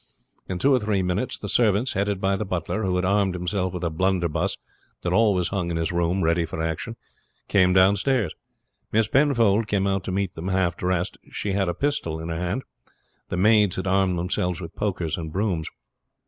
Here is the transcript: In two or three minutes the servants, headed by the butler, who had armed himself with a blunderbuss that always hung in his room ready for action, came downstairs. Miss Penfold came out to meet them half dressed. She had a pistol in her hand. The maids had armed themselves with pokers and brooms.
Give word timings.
In 0.49 0.57
two 0.57 0.73
or 0.73 0.79
three 0.79 1.03
minutes 1.03 1.37
the 1.37 1.47
servants, 1.47 1.93
headed 1.93 2.19
by 2.19 2.35
the 2.35 2.43
butler, 2.43 2.81
who 2.81 2.95
had 2.95 3.05
armed 3.05 3.35
himself 3.35 3.75
with 3.75 3.83
a 3.83 3.91
blunderbuss 3.91 4.57
that 5.03 5.13
always 5.13 5.49
hung 5.49 5.69
in 5.69 5.77
his 5.77 5.91
room 5.91 6.23
ready 6.23 6.43
for 6.43 6.59
action, 6.59 6.95
came 7.47 7.71
downstairs. 7.71 8.33
Miss 8.91 9.07
Penfold 9.07 9.67
came 9.67 9.85
out 9.85 10.03
to 10.05 10.11
meet 10.11 10.33
them 10.33 10.47
half 10.47 10.75
dressed. 10.75 11.17
She 11.31 11.51
had 11.51 11.69
a 11.69 11.75
pistol 11.75 12.19
in 12.19 12.29
her 12.29 12.39
hand. 12.39 12.63
The 13.29 13.37
maids 13.37 13.75
had 13.75 13.85
armed 13.85 14.17
themselves 14.17 14.59
with 14.59 14.75
pokers 14.75 15.19
and 15.19 15.31
brooms. 15.31 15.69